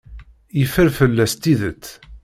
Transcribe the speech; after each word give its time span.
Yeffer 0.59 0.89
fell-as 0.97 1.33
tidet. 1.41 1.85